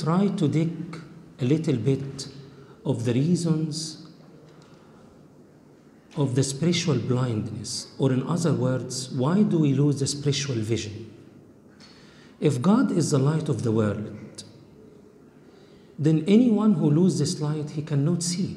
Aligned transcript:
try 0.00 0.26
to 0.26 0.48
dig 0.48 1.00
a 1.40 1.44
little 1.44 1.76
bit 1.76 2.28
of 2.84 3.04
the 3.04 3.12
reasons 3.12 4.08
of 6.16 6.34
the 6.34 6.42
spiritual 6.42 6.98
blindness, 6.98 7.94
or 7.98 8.12
in 8.12 8.22
other 8.26 8.52
words, 8.52 9.10
why 9.10 9.42
do 9.42 9.60
we 9.60 9.72
lose 9.74 10.00
the 10.00 10.06
spiritual 10.06 10.56
vision? 10.56 11.12
If 12.40 12.60
God 12.60 12.90
is 12.90 13.12
the 13.12 13.18
light 13.18 13.48
of 13.48 13.62
the 13.62 13.70
world, 13.70 14.42
then 15.98 16.24
anyone 16.26 16.74
who 16.74 16.90
loses 16.90 17.18
this 17.20 17.40
light, 17.40 17.70
he 17.70 17.82
cannot 17.82 18.22
see. 18.22 18.56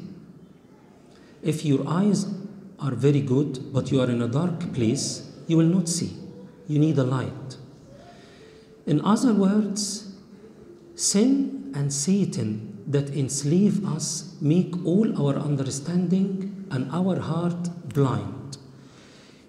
If 1.44 1.66
your 1.66 1.88
eyes 1.88 2.26
are 2.80 2.96
very 2.96 3.22
good, 3.22 3.72
but 3.72 3.92
you 3.92 4.02
are 4.02 4.10
in 4.10 4.22
a 4.22 4.28
dark 4.28 4.74
place, 4.74 5.30
you 5.48 5.58
will 5.58 5.68
not 5.68 5.90
see. 5.90 6.18
You 6.68 6.80
need 6.80 6.98
a 6.98 7.04
light. 7.04 7.58
In 8.88 9.02
other 9.02 9.34
words, 9.34 10.13
sin 11.04 11.72
and 11.76 11.92
Satan 11.92 12.84
that 12.88 13.10
enslave 13.10 13.86
us 13.86 14.36
make 14.42 14.86
all 14.86 15.08
our 15.22 15.36
understanding 15.36 16.66
and 16.72 16.90
our 16.92 17.20
heart 17.20 17.70
blind. 17.94 18.58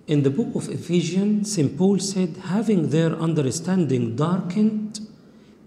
In 0.07 0.23
the 0.23 0.31
book 0.31 0.55
of 0.55 0.69
Ephesians, 0.69 1.55
St. 1.55 1.79
Paul 1.79 1.99
said, 1.99 2.37
having 2.45 2.91
their 2.91 3.13
understanding 3.15 4.17
darkened, 4.17 5.01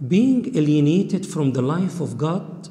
being 0.08 0.56
alienated 0.56 1.26
from 1.26 1.54
the 1.54 1.62
life 1.62 2.00
of 2.00 2.18
God 2.18 2.70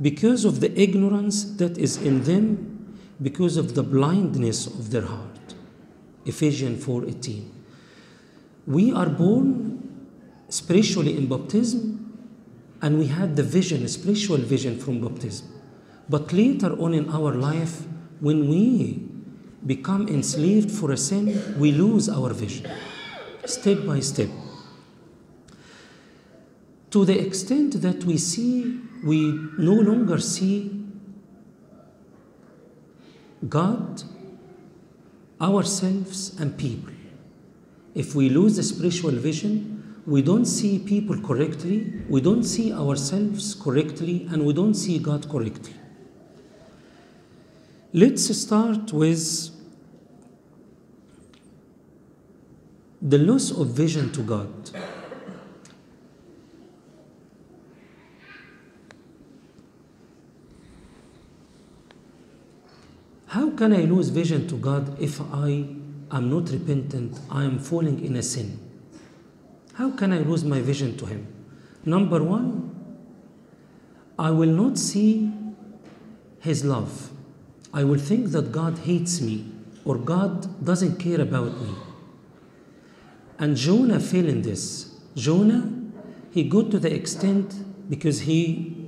because 0.00 0.44
of 0.44 0.60
the 0.60 0.72
ignorance 0.80 1.44
that 1.56 1.76
is 1.76 1.98
in 1.98 2.24
them 2.24 2.96
because 3.20 3.56
of 3.56 3.74
the 3.74 3.82
blindness 3.82 4.66
of 4.66 4.90
their 4.90 5.02
heart. 5.02 5.54
Ephesians 6.24 6.82
4:18. 6.82 7.44
We 8.66 8.92
are 8.92 9.10
born 9.10 9.82
spiritually 10.48 11.16
in 11.16 11.26
baptism 11.28 11.93
and 12.84 12.98
we 12.98 13.06
had 13.06 13.34
the 13.34 13.42
vision, 13.42 13.82
a 13.82 13.88
spiritual 13.88 14.36
vision 14.36 14.78
from 14.78 15.00
baptism. 15.00 15.48
But 16.06 16.34
later 16.34 16.78
on 16.78 16.92
in 16.92 17.08
our 17.08 17.32
life, 17.34 17.80
when 18.20 18.46
we 18.46 19.08
become 19.64 20.06
enslaved 20.06 20.70
for 20.70 20.92
a 20.92 20.96
sin, 20.98 21.58
we 21.58 21.72
lose 21.72 22.10
our 22.10 22.34
vision, 22.34 22.70
step 23.46 23.86
by 23.86 24.00
step. 24.00 24.28
To 26.90 27.06
the 27.06 27.18
extent 27.18 27.80
that 27.80 28.04
we 28.04 28.18
see, 28.18 28.78
we 29.02 29.32
no 29.56 29.72
longer 29.72 30.18
see 30.20 30.84
God, 33.48 34.02
ourselves, 35.40 36.38
and 36.38 36.58
people. 36.58 36.92
If 37.94 38.14
we 38.14 38.28
lose 38.28 38.56
the 38.56 38.62
spiritual 38.62 39.12
vision, 39.12 39.73
we 40.06 40.20
don't 40.20 40.44
see 40.44 40.78
people 40.78 41.18
correctly, 41.20 41.92
we 42.08 42.20
don't 42.20 42.44
see 42.44 42.72
ourselves 42.72 43.54
correctly, 43.54 44.28
and 44.30 44.44
we 44.44 44.52
don't 44.52 44.74
see 44.74 44.98
God 44.98 45.28
correctly. 45.28 45.74
Let's 47.92 48.36
start 48.36 48.92
with 48.92 49.50
the 53.00 53.18
loss 53.18 53.50
of 53.50 53.68
vision 53.68 54.10
to 54.12 54.22
God. 54.22 54.70
How 63.26 63.50
can 63.50 63.72
I 63.72 63.82
lose 63.82 64.10
vision 64.10 64.46
to 64.48 64.56
God 64.56 65.00
if 65.00 65.20
I 65.20 65.66
am 66.10 66.30
not 66.30 66.50
repentant? 66.50 67.18
I 67.30 67.44
am 67.44 67.58
falling 67.58 68.04
in 68.04 68.16
a 68.16 68.22
sin. 68.22 68.73
How 69.74 69.90
can 69.90 70.12
I 70.12 70.18
lose 70.18 70.44
my 70.44 70.60
vision 70.60 70.96
to 70.98 71.06
Him? 71.06 71.26
Number 71.84 72.22
one, 72.22 72.74
I 74.18 74.30
will 74.30 74.50
not 74.50 74.78
see 74.78 75.32
His 76.40 76.64
love. 76.64 77.10
I 77.72 77.84
will 77.84 77.98
think 77.98 78.28
that 78.28 78.52
God 78.52 78.78
hates 78.78 79.20
me 79.20 79.50
or 79.84 79.98
God 79.98 80.64
doesn't 80.64 80.98
care 80.98 81.20
about 81.20 81.60
me. 81.60 81.74
And 83.38 83.56
Jonah 83.56 84.00
fell 84.00 84.26
in 84.26 84.42
this. 84.42 84.94
Jonah, 85.16 85.70
he 86.30 86.44
got 86.44 86.70
to 86.70 86.78
the 86.78 86.92
extent 86.94 87.54
because 87.90 88.20
he 88.22 88.84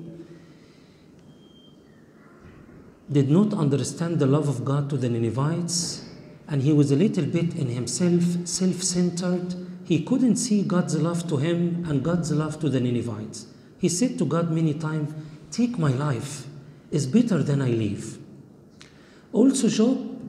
did 3.10 3.30
not 3.30 3.52
understand 3.52 4.18
the 4.18 4.26
love 4.26 4.48
of 4.48 4.64
God 4.64 4.90
to 4.90 4.96
the 4.96 5.08
Ninevites, 5.08 6.04
and 6.48 6.62
he 6.62 6.72
was 6.72 6.90
a 6.90 6.96
little 6.96 7.24
bit 7.24 7.54
in 7.54 7.68
himself, 7.68 8.46
self 8.46 8.82
centered. 8.82 9.65
He 9.86 10.02
couldn't 10.02 10.36
see 10.36 10.62
God's 10.62 11.00
love 11.00 11.28
to 11.28 11.36
him 11.36 11.84
and 11.88 12.02
God's 12.02 12.32
love 12.32 12.58
to 12.58 12.68
the 12.68 12.80
Ninevites. 12.80 13.46
He 13.78 13.88
said 13.88 14.18
to 14.18 14.24
God 14.24 14.50
many 14.50 14.74
times, 14.74 15.14
Take 15.52 15.78
my 15.78 15.92
life, 15.92 16.46
it's 16.90 17.06
better 17.06 17.40
than 17.40 17.62
I 17.62 17.70
live. 17.70 18.18
Also, 19.32 19.68
Job 19.68 20.20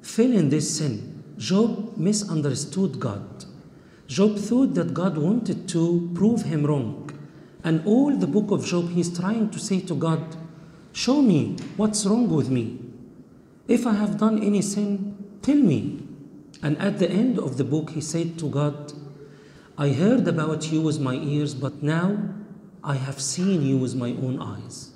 fell 0.00 0.32
in 0.32 0.48
this 0.48 0.78
sin. 0.78 1.24
Job 1.36 1.96
misunderstood 1.96 3.00
God. 3.00 3.44
Job 4.06 4.38
thought 4.38 4.74
that 4.74 4.94
God 4.94 5.18
wanted 5.18 5.68
to 5.70 6.10
prove 6.14 6.42
him 6.42 6.64
wrong. 6.64 7.10
And 7.64 7.84
all 7.86 8.16
the 8.16 8.28
book 8.28 8.52
of 8.52 8.64
Job, 8.64 8.90
he's 8.90 9.18
trying 9.18 9.50
to 9.50 9.58
say 9.58 9.80
to 9.80 9.94
God, 9.94 10.36
Show 10.92 11.20
me 11.20 11.56
what's 11.76 12.06
wrong 12.06 12.28
with 12.30 12.48
me. 12.48 12.78
If 13.66 13.86
I 13.86 13.94
have 13.94 14.18
done 14.18 14.42
any 14.42 14.62
sin, 14.62 15.16
tell 15.42 15.56
me. 15.56 16.06
And 16.62 16.78
at 16.78 16.98
the 16.98 17.10
end 17.10 17.38
of 17.38 17.56
the 17.56 17.64
book, 17.64 17.90
he 17.90 18.00
said 18.00 18.38
to 18.38 18.48
God, 18.48 18.92
I 19.80 19.92
heard 19.94 20.28
about 20.28 20.70
you 20.70 20.82
with 20.82 21.00
my 21.00 21.14
ears, 21.14 21.54
but 21.54 21.82
now 21.82 22.34
I 22.84 22.96
have 22.96 23.18
seen 23.18 23.62
you 23.62 23.78
with 23.78 23.94
my 23.94 24.10
own 24.10 24.38
eyes. 24.38 24.90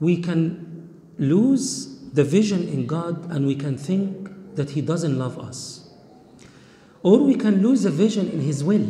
We 0.00 0.16
can 0.20 0.98
lose 1.16 1.96
the 2.12 2.24
vision 2.24 2.66
in 2.66 2.88
God 2.88 3.30
and 3.30 3.46
we 3.46 3.54
can 3.54 3.78
think 3.78 4.56
that 4.56 4.70
He 4.70 4.80
doesn't 4.80 5.16
love 5.16 5.38
us. 5.38 5.88
Or 7.04 7.20
we 7.20 7.36
can 7.36 7.62
lose 7.62 7.84
the 7.84 7.90
vision 7.90 8.28
in 8.28 8.40
His 8.40 8.64
will. 8.64 8.84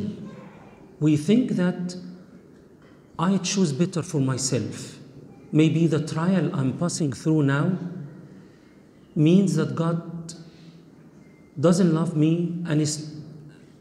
We 1.01 1.19
think 1.19 1.51
that 1.57 1.95
I 3.19 3.37
choose 3.37 3.75
better 3.75 4.03
for 4.03 4.23
myself. 4.23 4.97
Maybe 5.53 5.87
the 5.87 6.01
trial 6.07 6.49
I'm 6.57 6.79
passing 6.79 7.13
through 7.13 7.43
now 7.43 7.77
means 9.15 9.55
that 9.57 9.75
God 9.75 10.33
doesn't 11.61 11.93
love 11.93 12.17
me 12.17 12.63
and 12.67 12.81
is 12.81 13.18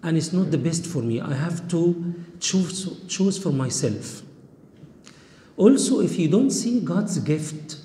and 0.08 0.16
it's 0.16 0.32
not 0.32 0.52
the 0.52 0.58
best 0.58 0.86
for 0.86 1.02
me. 1.02 1.20
I 1.20 1.34
have 1.34 1.68
to 1.68 2.16
choose 2.40 3.06
choose 3.10 3.38
for 3.38 3.52
myself. 3.52 4.22
Also, 5.58 6.00
if 6.00 6.18
you 6.18 6.30
don't 6.30 6.50
see 6.50 6.80
God's 6.80 7.20
gift, 7.20 7.76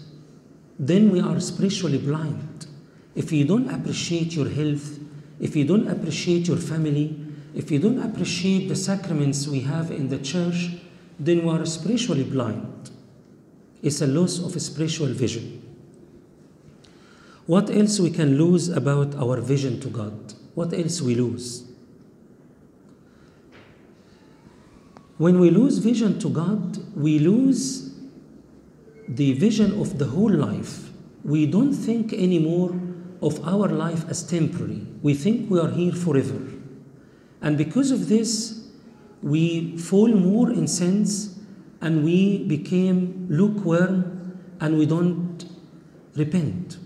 then 0.79 1.11
we 1.11 1.19
are 1.21 1.41
spiritually 1.41 1.99
blind. 1.99 2.67
If 3.17 3.33
you 3.33 3.45
don't 3.45 3.69
appreciate 3.69 4.37
your 4.37 4.49
health, 4.49 5.01
if 5.41 5.57
you 5.57 5.65
don't 5.65 5.89
appreciate 5.89 6.47
your 6.47 6.59
family, 6.59 7.19
if 7.57 7.73
you 7.73 7.81
don't 7.81 8.01
appreciate 8.01 8.69
the 8.69 8.77
sacraments 8.77 9.49
we 9.49 9.61
have 9.61 9.91
in 9.91 10.09
the 10.09 10.19
church, 10.19 10.71
then 11.19 11.45
we 11.45 11.51
are 11.51 11.67
spiritually 11.67 12.23
blind. 12.23 12.91
It's 13.83 14.01
a 14.01 14.07
loss 14.07 14.39
of 14.39 14.61
spiritual 14.63 15.09
vision. 15.09 15.61
What 17.47 17.69
else 17.69 17.99
we 17.99 18.11
can 18.11 18.39
lose 18.39 18.69
about 18.69 19.17
our 19.17 19.41
vision 19.41 19.81
to 19.81 19.89
God? 19.89 20.35
What 20.55 20.73
else 20.73 21.03
we 21.03 21.17
lose? 21.17 21.72
When 25.23 25.39
we 25.39 25.51
lose 25.51 25.79
vision 25.79 26.19
to 26.19 26.29
God, 26.29 26.79
we 26.97 27.21
lose 27.21 27.95
the 29.07 29.35
vision 29.35 29.81
of 29.81 29.97
the 29.97 30.07
whole 30.07 30.33
life. 30.33 30.91
We 31.23 31.47
don't 31.47 31.73
think 31.73 32.13
anymore 32.13 32.75
of 33.23 33.39
our 33.47 33.69
life 33.69 34.05
as 34.09 34.25
temporary. 34.25 34.85
We 35.01 35.15
think 35.15 35.49
we 35.49 35.61
are 35.61 35.71
here 35.71 35.93
forever. 35.93 36.41
And 37.41 37.57
because 37.57 37.93
of 37.93 38.09
this, 38.09 38.67
we 39.23 39.79
fall 39.79 40.09
more 40.09 40.51
in 40.51 40.67
sins 40.67 41.39
and 41.81 42.03
we 42.03 42.43
became 42.49 43.29
lukewarm 43.31 44.41
and 44.61 44.77
we 44.77 44.87
don't 44.87 45.45
repent. 46.17 46.79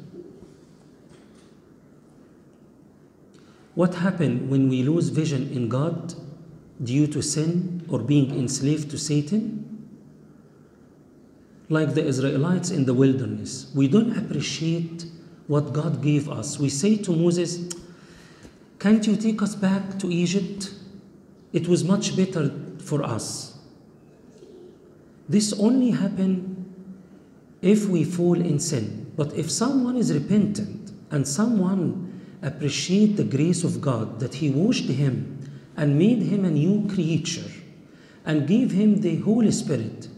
What 3.75 3.95
happened 3.95 4.51
when 4.51 4.69
we 4.69 4.83
lose 4.83 5.09
vision 5.09 5.51
in 5.53 5.71
God 5.71 6.15
due 6.83 7.07
to 7.09 7.23
sin 7.23 7.85
or 7.89 8.01
being 8.01 8.31
enslaved 8.31 8.91
to 8.91 8.99
Satan? 8.99 9.63
Like 11.69 11.95
the 11.95 12.05
Israelites 12.05 12.71
in 12.71 12.85
the 12.85 12.95
wilderness, 12.95 13.71
we 13.75 13.89
don't 13.89 14.17
appreciate 14.17 15.07
what 15.47 15.73
God 15.73 16.03
gave 16.03 16.29
us. 16.29 16.59
We 16.59 16.69
say 16.69 16.97
to 16.99 17.13
Moses, 17.13 17.69
Can't 18.79 19.07
you 19.07 19.17
take 19.17 19.43
us 19.43 19.55
back 19.55 19.99
to 19.99 20.11
Egypt? 20.11 20.73
It 21.53 21.67
was 21.67 21.83
much 21.83 22.17
better 22.17 22.53
for 22.79 23.03
us. 23.03 23.59
This 25.29 25.53
only 25.55 25.91
happens 25.91 26.57
if 27.63 27.89
we 27.89 28.05
fall 28.05 28.41
in 28.41 28.59
sin. 28.59 29.13
But 29.17 29.33
if 29.35 29.51
someone 29.51 29.97
is 29.97 30.13
repentant 30.13 30.93
and 31.11 31.27
someone 31.27 32.13
appreciate 32.43 33.17
the 33.17 33.25
grace 33.25 33.65
of 33.65 33.81
God 33.81 34.21
that 34.21 34.35
He 34.35 34.51
washed 34.51 34.89
him 34.89 35.36
and 35.77 35.99
made 35.99 36.23
him 36.23 36.45
a 36.45 36.51
new 36.51 36.89
creature, 36.89 37.51
and 38.25 38.47
gave 38.49 38.71
him 38.73 39.01
the 39.01 39.17
Holy 39.17 39.53
Spirit. 39.53 40.09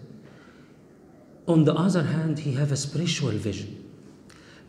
On 1.46 1.64
the 1.64 1.75
other 1.75 2.05
hand, 2.05 2.40
he 2.40 2.52
have 2.55 2.72
a 2.72 2.76
spiritual 2.76 3.32
vision. 3.32 3.84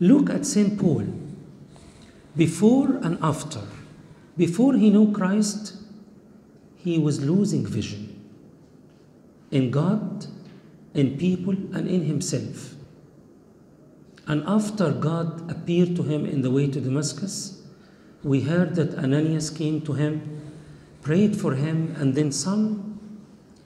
Look 0.00 0.30
at 0.30 0.46
St. 0.46 0.78
Paul. 0.78 1.06
Before 2.36 2.96
and 3.02 3.18
after. 3.22 3.60
Before 4.36 4.74
he 4.74 4.90
knew 4.90 5.12
Christ, 5.12 5.74
he 6.76 6.98
was 6.98 7.22
losing 7.24 7.66
vision 7.66 8.06
in 9.50 9.70
God, 9.70 10.26
in 10.94 11.18
people, 11.18 11.52
and 11.52 11.88
in 11.88 12.04
himself. 12.04 12.74
And 14.26 14.42
after 14.46 14.92
God 14.92 15.50
appeared 15.50 15.96
to 15.96 16.02
him 16.04 16.24
in 16.24 16.40
the 16.40 16.50
way 16.50 16.68
to 16.68 16.80
Damascus, 16.80 17.62
we 18.22 18.42
heard 18.42 18.76
that 18.76 18.96
Ananias 18.96 19.50
came 19.50 19.80
to 19.82 19.92
him, 19.94 20.39
prayed 21.02 21.36
for 21.36 21.54
him, 21.54 21.94
and 21.98 22.14
then 22.14 22.32
some 22.32 23.00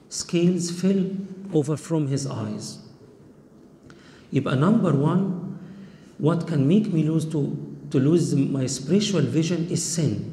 scales 0.09 0.71
fell 0.71 1.05
over 1.53 1.77
from 1.77 2.07
his 2.07 2.27
eyes. 2.27 2.79
If 4.31 4.45
a 4.45 4.55
number 4.55 4.93
one, 4.93 5.59
what 6.17 6.47
can 6.47 6.67
make 6.67 6.91
me 6.91 7.03
lose 7.03 7.25
to, 7.25 7.77
to 7.91 7.99
lose 7.99 8.33
my 8.35 8.65
spiritual 8.65 9.21
vision 9.21 9.67
is 9.69 9.83
sin. 9.83 10.31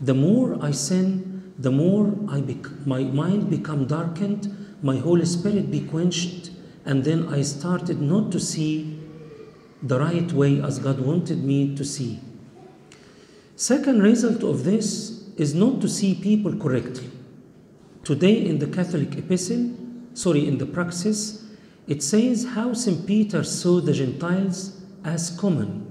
The 0.00 0.14
more 0.14 0.58
I 0.62 0.70
sin, 0.70 1.52
the 1.58 1.70
more 1.70 2.14
I 2.28 2.40
bec- 2.40 2.86
my 2.86 3.02
mind 3.02 3.50
become 3.50 3.86
darkened, 3.86 4.76
my 4.82 4.98
Holy 4.98 5.24
Spirit 5.24 5.70
be 5.70 5.80
quenched, 5.80 6.50
and 6.84 7.02
then 7.02 7.32
I 7.32 7.42
started 7.42 8.00
not 8.00 8.30
to 8.32 8.40
see 8.40 9.00
the 9.82 9.98
right 9.98 10.30
way 10.32 10.62
as 10.62 10.78
God 10.78 11.00
wanted 11.00 11.42
me 11.44 11.74
to 11.76 11.84
see. 11.84 12.20
Second 13.56 14.02
result 14.02 14.42
of 14.42 14.64
this 14.64 15.15
is 15.36 15.54
not 15.54 15.80
to 15.80 15.88
see 15.88 16.14
people 16.14 16.56
correctly. 16.56 17.10
Today 18.04 18.46
in 18.46 18.58
the 18.58 18.66
Catholic 18.66 19.16
epistle, 19.16 19.70
sorry, 20.14 20.46
in 20.46 20.58
the 20.58 20.66
praxis, 20.66 21.44
it 21.86 22.02
says 22.02 22.44
how 22.54 22.72
St. 22.72 23.06
Peter 23.06 23.44
saw 23.44 23.80
the 23.80 23.92
Gentiles 23.92 24.80
as 25.04 25.30
common 25.38 25.86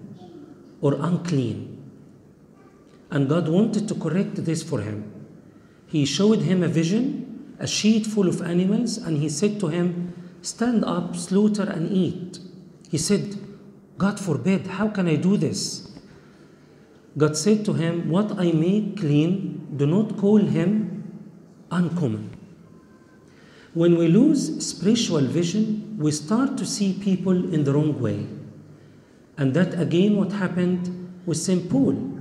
or 0.82 0.96
unclean. 0.96 1.72
And 3.12 3.30
God 3.30 3.48
wanted 3.48 3.88
to 3.88 3.96
correct 3.96 4.44
this 4.44 4.64
for 4.64 4.82
him. 4.82 5.12
He 5.88 6.06
showed 6.06 6.40
him 6.40 6.64
a 6.64 6.68
vision, 6.68 7.56
a 7.60 7.68
sheet 7.68 8.06
full 8.06 8.28
of 8.28 8.42
animals, 8.42 8.98
and 8.98 9.18
he 9.18 9.30
said 9.30 9.60
to 9.60 9.68
him, 9.68 10.14
Stand 10.42 10.84
up, 10.84 11.16
slaughter, 11.16 11.64
and 11.64 11.92
eat. 11.92 12.40
He 12.90 12.98
said, 12.98 13.38
God 13.98 14.20
forbid, 14.20 14.68
how 14.68 14.90
can 14.90 15.08
I 15.08 15.16
do 15.16 15.38
this? 15.38 15.85
God 17.18 17.38
said 17.38 17.64
to 17.66 17.74
him, 17.74 18.10
What 18.10 18.38
I 18.38 18.52
make 18.52 18.98
clean, 18.98 19.68
do 19.76 19.86
not 19.86 20.18
call 20.18 20.38
him 20.38 21.24
uncommon. 21.72 22.32
When 23.74 23.98
we 23.98 24.08
lose 24.08 24.66
spiritual 24.66 25.22
vision, 25.22 25.98
we 25.98 26.12
start 26.12 26.58
to 26.58 26.66
see 26.66 26.94
people 26.94 27.54
in 27.54 27.64
the 27.64 27.74
wrong 27.74 28.00
way. 28.00 28.26
And 29.38 29.54
that 29.54 29.80
again, 29.80 30.16
what 30.16 30.32
happened 30.32 31.06
with 31.26 31.38
St. 31.38 31.70
Paul. 31.70 32.12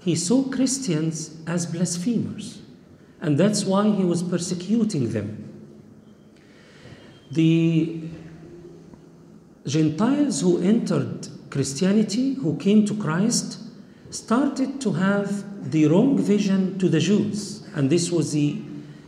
He 0.00 0.14
saw 0.14 0.44
Christians 0.44 1.36
as 1.46 1.66
blasphemers, 1.66 2.60
and 3.20 3.38
that's 3.38 3.64
why 3.64 3.90
he 3.90 4.04
was 4.04 4.22
persecuting 4.22 5.12
them. 5.12 5.40
The 7.30 8.02
Gentiles 9.66 10.42
who 10.42 10.60
entered 10.60 11.28
Christianity, 11.50 12.34
who 12.34 12.56
came 12.56 12.84
to 12.86 12.94
Christ, 12.94 13.58
started 14.14 14.80
to 14.80 14.92
have 14.92 15.70
the 15.72 15.86
wrong 15.86 16.16
vision 16.16 16.78
to 16.78 16.88
the 16.88 17.00
Jews. 17.00 17.66
And 17.74 17.90
this 17.90 18.12
was 18.12 18.32
the 18.32 18.62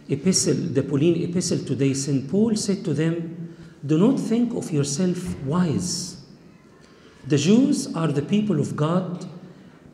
epistle, 0.09 0.55
the 0.55 0.83
Pauline 0.83 1.23
epistle 1.23 1.59
today. 1.59 1.95
St. 1.95 2.29
Paul 2.29 2.57
said 2.57 2.85
to 2.85 2.93
them, 2.93 3.55
Do 3.85 3.99
not 3.99 4.19
think 4.19 4.55
of 4.55 4.73
yourself 4.73 5.39
wise. 5.45 6.17
The 7.27 7.37
Jews 7.37 7.95
are 7.95 8.09
the 8.09 8.23
people 8.23 8.59
of 8.59 8.75
God, 8.75 9.27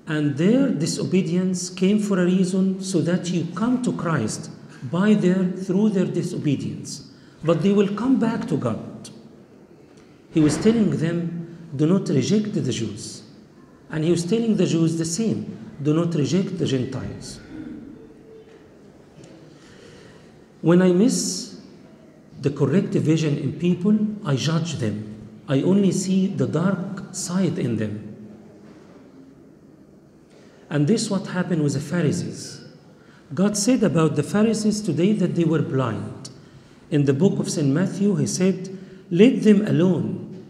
and 0.06 0.36
their 0.36 0.68
disobedience 0.70 1.68
came 1.68 1.98
for 1.98 2.18
a 2.18 2.24
reason 2.24 2.80
so 2.80 3.00
that 3.02 3.30
you 3.30 3.46
come 3.54 3.82
to 3.82 3.92
Christ 3.92 4.50
by 4.90 5.14
their 5.14 5.44
through 5.44 5.90
their 5.90 6.06
disobedience. 6.06 7.12
But 7.44 7.62
they 7.62 7.72
will 7.72 7.94
come 7.94 8.18
back 8.18 8.48
to 8.48 8.56
God. 8.56 9.10
He 10.32 10.40
was 10.40 10.56
telling 10.56 10.90
them, 10.90 11.68
do 11.76 11.86
not 11.86 12.08
reject 12.08 12.54
the 12.54 12.72
Jews. 12.72 13.21
And 13.92 14.02
he 14.02 14.10
was 14.10 14.24
telling 14.24 14.56
the 14.56 14.66
Jews 14.66 14.96
the 14.96 15.04
same 15.04 15.58
do 15.82 15.92
not 15.92 16.14
reject 16.14 16.58
the 16.58 16.66
Gentiles. 16.66 17.40
When 20.62 20.80
I 20.80 20.92
miss 20.92 21.60
the 22.40 22.50
correct 22.50 22.94
vision 22.94 23.36
in 23.36 23.52
people, 23.52 23.96
I 24.24 24.36
judge 24.36 24.74
them. 24.76 25.42
I 25.48 25.62
only 25.62 25.92
see 25.92 26.28
the 26.28 26.46
dark 26.46 27.14
side 27.14 27.58
in 27.58 27.76
them. 27.76 28.08
And 30.70 30.86
this 30.86 31.10
what 31.10 31.26
happened 31.26 31.62
with 31.62 31.74
the 31.74 31.80
Pharisees. 31.80 32.64
God 33.34 33.56
said 33.56 33.82
about 33.82 34.16
the 34.16 34.22
Pharisees 34.22 34.80
today 34.80 35.12
that 35.12 35.34
they 35.34 35.44
were 35.44 35.62
blind. 35.62 36.30
In 36.90 37.04
the 37.04 37.12
book 37.12 37.38
of 37.38 37.50
St. 37.50 37.68
Matthew, 37.68 38.14
he 38.16 38.26
said, 38.26 38.78
Let 39.10 39.42
them 39.42 39.66
alone. 39.66 40.44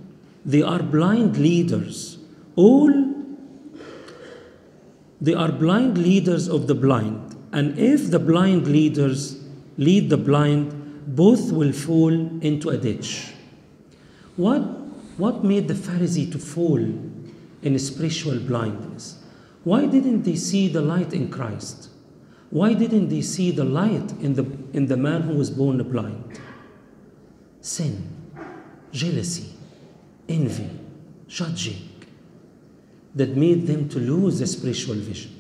They 0.45 0.62
are 0.62 0.83
blind 0.83 1.38
leaders. 1.38 2.19
All 2.55 3.12
they 5.23 5.35
are 5.35 5.53
blind 5.53 5.97
leaders 5.99 6.49
of 6.49 6.67
the 6.67 6.75
blind. 6.75 7.37
And 7.53 7.79
if 7.79 8.11
the 8.11 8.19
blind 8.19 8.67
leaders 8.67 9.41
lead 9.79 10.11
the 10.11 10.17
blind, 10.17 11.07
both 11.07 11.53
will 11.53 11.73
fall 11.73 12.13
into 12.43 12.71
a 12.71 12.77
ditch. 12.77 13.33
What, 14.37 14.63
what 15.19 15.45
made 15.45 15.69
the 15.69 15.75
Pharisee 15.75 16.31
to 16.33 16.41
fall 16.41 16.81
in 17.63 17.79
spiritual 17.79 18.41
blindness? 18.41 19.23
Why 19.63 19.87
didn't 19.87 20.23
they 20.23 20.35
see 20.35 20.67
the 20.67 20.83
light 20.83 21.13
in 21.13 21.31
Christ? 21.31 21.91
Why 22.51 22.75
didn't 22.75 23.09
they 23.09 23.23
see 23.23 23.53
the 23.53 23.65
light 23.65 24.11
in 24.21 24.35
the, 24.35 24.45
in 24.73 24.87
the 24.87 24.97
man 24.97 25.23
who 25.23 25.35
was 25.35 25.51
born 25.51 25.81
blind? 25.85 26.41
Sin, 27.61 28.11
jealousy, 28.91 29.53
envy, 30.29 30.69
judging 31.29 31.92
that 33.14 33.37
made 33.37 33.67
them 33.67 33.88
to 33.91 33.99
lose 33.99 34.38
the 34.38 34.47
spiritual 34.47 34.94
vision. 34.94 35.32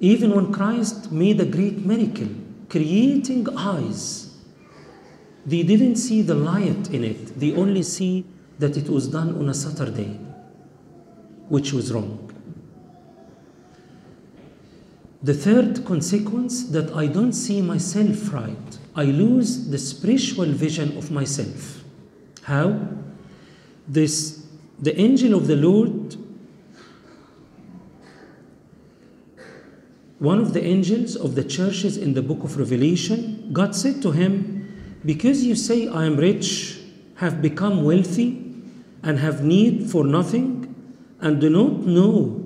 Even 0.00 0.34
when 0.34 0.52
Christ 0.52 1.12
made 1.12 1.40
a 1.40 1.44
great 1.44 1.84
miracle, 1.84 2.28
creating 2.68 3.46
eyes, 3.56 4.36
they 5.44 5.62
didn't 5.62 5.96
see 5.96 6.22
the 6.22 6.34
light 6.34 6.90
in 6.90 7.04
it. 7.04 7.38
They 7.38 7.52
only 7.54 7.82
see 7.82 8.24
that 8.58 8.76
it 8.76 8.88
was 8.88 9.08
done 9.08 9.36
on 9.36 9.48
a 9.48 9.54
Saturday, 9.54 10.18
which 11.48 11.72
was 11.72 11.92
wrong. 11.92 12.28
The 15.22 15.34
third 15.34 15.84
consequence 15.84 16.64
that 16.70 16.92
I 16.96 17.06
don't 17.06 17.32
see 17.32 17.62
myself 17.62 18.32
right. 18.32 18.78
I 18.96 19.04
lose 19.04 19.68
the 19.68 19.78
spiritual 19.78 20.46
vision 20.46 20.96
of 20.98 21.12
myself. 21.12 21.84
How? 22.42 22.88
This 23.86 24.41
the 24.82 25.00
angel 25.00 25.34
of 25.34 25.46
the 25.46 25.54
Lord, 25.54 26.16
one 30.18 30.40
of 30.40 30.52
the 30.52 30.64
angels 30.64 31.14
of 31.14 31.36
the 31.36 31.44
churches 31.44 31.96
in 31.96 32.14
the 32.14 32.22
book 32.22 32.42
of 32.42 32.56
Revelation, 32.58 33.48
God 33.52 33.76
said 33.76 34.02
to 34.02 34.10
him, 34.10 34.98
Because 35.04 35.44
you 35.44 35.54
say, 35.54 35.86
I 35.86 36.04
am 36.04 36.16
rich, 36.16 36.80
have 37.14 37.40
become 37.40 37.84
wealthy, 37.84 38.44
and 39.04 39.20
have 39.20 39.44
need 39.44 39.88
for 39.88 40.04
nothing, 40.04 40.74
and 41.20 41.40
do 41.40 41.48
not 41.48 41.86
know 41.86 42.44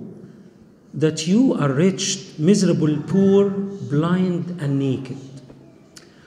that 0.93 1.27
you 1.27 1.55
are 1.55 1.73
wretched, 1.73 2.39
miserable, 2.39 3.03
poor, 3.07 3.49
blind, 3.49 4.61
and 4.61 4.79
naked. 4.79 5.19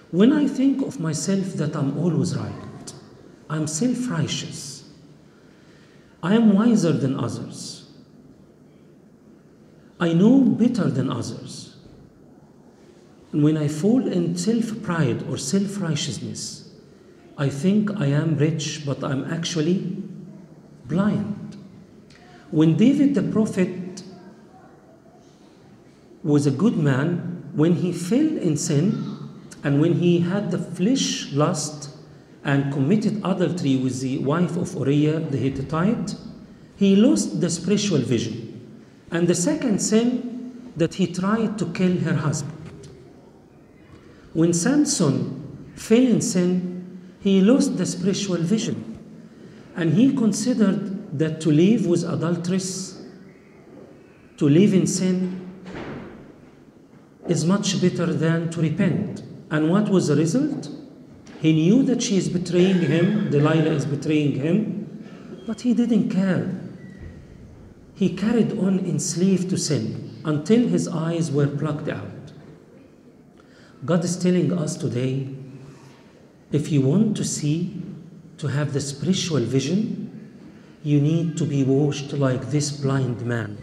When 0.10 0.34
I 0.34 0.48
think 0.48 0.82
of 0.82 1.00
myself 1.00 1.54
that 1.54 1.76
I'm 1.76 1.98
always 2.00 2.36
right, 2.36 2.94
I'm 3.48 3.68
self 3.68 4.10
righteous, 4.10 4.79
I 6.22 6.36
am 6.36 6.54
wiser 6.54 6.92
than 6.92 7.18
others, 7.20 7.90
I 10.00 10.14
know 10.14 10.42
better 10.42 10.90
than 10.90 11.10
others. 11.10 11.76
And 13.32 13.44
when 13.44 13.58
I 13.58 13.68
fall 13.68 14.08
in 14.08 14.36
self 14.38 14.82
pride 14.82 15.24
or 15.30 15.38
self 15.38 15.80
righteousness, 15.82 16.72
I 17.38 17.50
think 17.50 17.92
I 18.00 18.08
am 18.08 18.38
rich, 18.38 18.86
but 18.86 19.04
I'm 19.04 19.24
actually 19.32 20.04
blind. 20.86 21.58
When 22.52 22.76
David 22.76 23.14
the 23.14 23.24
prophet 23.24 24.04
was 26.24 26.48
a 26.48 26.52
good 26.52 26.78
man, 26.78 27.50
when 27.54 27.76
he 27.76 27.94
fell 27.94 28.38
in 28.38 28.58
sin 28.58 29.20
and 29.64 29.80
when 29.80 29.94
he 29.94 30.20
had 30.20 30.52
the 30.52 30.58
flesh 30.58 31.32
lust 31.34 31.90
and 32.50 32.74
committed 32.74 33.18
adultery 33.18 33.78
with 33.78 34.02
the 34.02 34.18
wife 34.18 34.58
of 34.58 34.74
Uriah 34.74 35.20
the 35.20 35.38
Hittite, 35.38 36.16
he 36.78 36.96
lost 36.96 37.40
the 37.42 37.50
spiritual 37.50 38.00
vision. 38.00 38.36
And 39.12 39.28
the 39.28 39.36
second 39.36 39.80
sin, 39.80 40.72
that 40.76 40.96
he 40.96 41.06
tried 41.06 41.60
to 41.60 41.66
kill 41.74 41.98
her 42.00 42.16
husband. 42.16 42.88
When 44.34 44.54
Samson 44.54 45.74
fell 45.76 46.08
in 46.16 46.22
sin, 46.22 47.16
he 47.20 47.42
lost 47.42 47.78
the 47.78 47.86
spiritual 47.86 48.38
vision. 48.38 48.98
And 49.76 49.94
he 49.94 50.16
considered 50.16 51.20
that 51.20 51.42
to 51.42 51.52
live 51.52 51.86
with 51.86 52.04
adulteress, 52.04 53.00
to 54.38 54.50
live 54.50 54.74
in 54.74 54.88
sin, 54.88 55.52
is 57.28 57.46
much 57.46 57.80
better 57.80 58.08
than 58.08 58.50
to 58.50 58.62
repent. 58.62 59.22
And 59.52 59.70
what 59.70 59.90
was 59.90 60.08
the 60.08 60.16
result? 60.16 60.79
He 61.40 61.54
knew 61.54 61.84
that 61.84 62.02
she 62.02 62.18
is 62.18 62.28
betraying 62.30 62.82
him, 62.82 63.30
Delilah 63.30 63.72
is 63.72 63.86
betraying 63.86 64.36
him, 64.36 65.44
but 65.48 65.62
he 65.62 65.74
didn't 65.74 66.10
care. 66.10 66.50
He 67.96 68.16
carried 68.16 68.58
on 68.60 68.80
enslaved 68.80 69.50
to 69.50 69.58
sin 69.58 70.20
until 70.26 70.68
his 70.68 70.88
eyes 70.88 71.32
were 71.32 71.48
plucked 71.48 71.90
out. 71.90 72.34
God 73.86 74.04
is 74.04 74.18
telling 74.18 74.52
us 74.52 74.76
today 74.76 75.30
if 76.52 76.72
you 76.72 76.82
want 76.82 77.16
to 77.18 77.24
see, 77.24 77.82
to 78.38 78.48
have 78.48 78.74
the 78.74 78.82
spiritual 78.82 79.42
vision, 79.42 80.08
you 80.84 81.00
need 81.00 81.38
to 81.38 81.46
be 81.46 81.64
washed 81.64 82.14
like 82.14 82.50
this 82.50 82.72
blind 82.72 83.22
man. 83.26 83.62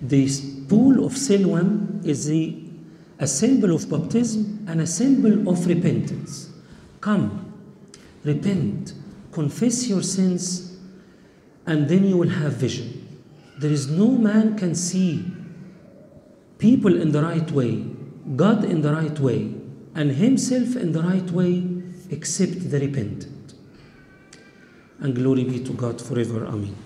This 0.00 0.40
pool 0.68 1.04
of 1.04 1.16
Siloam 1.16 2.00
is 2.04 2.30
a 2.30 3.26
symbol 3.26 3.74
of 3.74 3.90
baptism 3.90 4.64
and 4.66 4.80
a 4.80 4.86
symbol 4.86 5.48
of 5.48 5.66
repentance. 5.66 6.49
Come, 7.00 7.52
repent, 8.24 8.94
confess 9.32 9.88
your 9.88 10.02
sins, 10.02 10.78
and 11.66 11.88
then 11.88 12.04
you 12.04 12.16
will 12.16 12.28
have 12.28 12.54
vision. 12.54 13.20
There 13.58 13.70
is 13.70 13.88
no 13.88 14.08
man 14.08 14.58
can 14.58 14.74
see 14.74 15.24
people 16.58 17.00
in 17.00 17.12
the 17.12 17.22
right 17.22 17.50
way, 17.50 17.84
God 18.36 18.64
in 18.64 18.82
the 18.82 18.92
right 18.92 19.18
way, 19.18 19.54
and 19.94 20.10
himself 20.12 20.76
in 20.76 20.92
the 20.92 21.02
right 21.02 21.30
way 21.30 21.66
except 22.10 22.70
the 22.70 22.80
repentant. 22.80 23.54
And 24.98 25.14
glory 25.14 25.44
be 25.44 25.60
to 25.64 25.72
God 25.72 26.00
forever. 26.00 26.46
Amen. 26.46 26.76